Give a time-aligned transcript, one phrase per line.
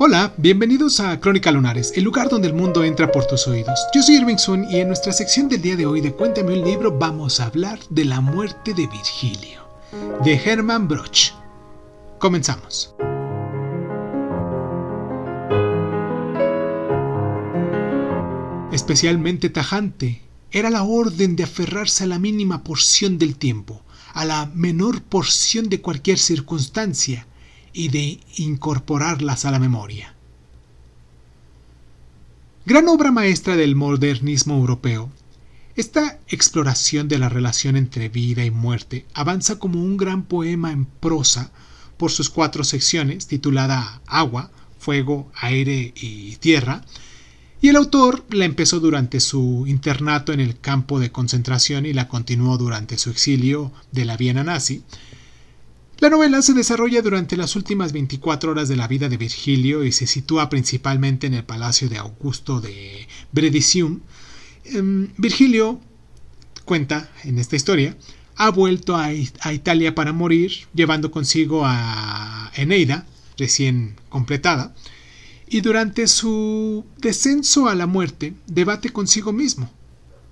[0.00, 3.80] Hola, bienvenidos a Crónica Lunares, el lugar donde el mundo entra por tus oídos.
[3.92, 6.64] Yo soy Irving Sun y en nuestra sección del día de hoy de Cuéntame un
[6.64, 9.60] libro vamos a hablar de la muerte de Virgilio,
[10.22, 11.32] de Hermann Broch.
[12.20, 12.94] Comenzamos.
[18.70, 23.82] Especialmente tajante era la orden de aferrarse a la mínima porción del tiempo,
[24.14, 27.26] a la menor porción de cualquier circunstancia,
[27.72, 30.14] y de incorporarlas a la memoria.
[32.66, 35.10] Gran obra maestra del modernismo europeo,
[35.74, 40.84] esta exploración de la relación entre vida y muerte avanza como un gran poema en
[40.84, 41.52] prosa
[41.96, 46.82] por sus cuatro secciones, titulada Agua, Fuego, Aire y Tierra,
[47.60, 52.06] y el autor la empezó durante su internato en el campo de concentración y la
[52.06, 54.82] continuó durante su exilio de la Viena nazi,
[56.00, 59.90] la novela se desarrolla durante las últimas 24 horas de la vida de Virgilio y
[59.90, 64.00] se sitúa principalmente en el palacio de Augusto de Bredicium.
[64.64, 65.80] Em, Virgilio
[66.64, 67.96] cuenta en esta historia
[68.36, 73.04] ha vuelto a, a, Italia para morir, llevando consigo a Eneida,
[73.36, 74.76] recién completada,
[75.48, 79.68] y durante su descenso a la muerte debate consigo mismo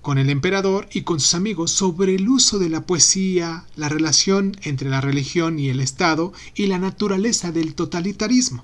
[0.07, 4.55] con el emperador y con sus amigos sobre el uso de la poesía, la relación
[4.61, 8.63] entre la religión y el Estado y la naturaleza del totalitarismo.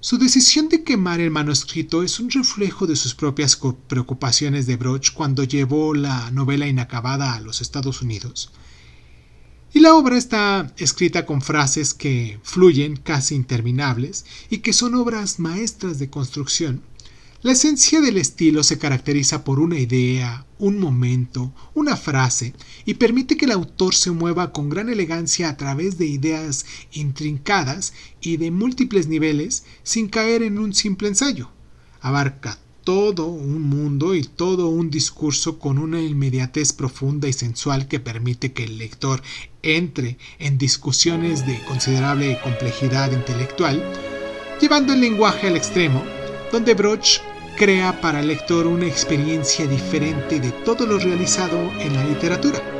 [0.00, 5.10] Su decisión de quemar el manuscrito es un reflejo de sus propias preocupaciones de Broch
[5.14, 8.50] cuando llevó la novela inacabada a los Estados Unidos.
[9.72, 15.38] Y la obra está escrita con frases que fluyen casi interminables y que son obras
[15.38, 16.82] maestras de construcción
[17.44, 22.54] la esencia del estilo se caracteriza por una idea, un momento, una frase,
[22.86, 27.92] y permite que el autor se mueva con gran elegancia a través de ideas intrincadas
[28.22, 31.50] y de múltiples niveles sin caer en un simple ensayo.
[32.00, 38.00] Abarca todo un mundo y todo un discurso con una inmediatez profunda y sensual que
[38.00, 39.22] permite que el lector
[39.62, 43.84] entre en discusiones de considerable complejidad intelectual,
[44.62, 46.02] llevando el lenguaje al extremo,
[46.50, 47.20] donde Broch
[47.56, 52.73] crea para el lector una experiencia diferente de todo lo realizado en la literatura.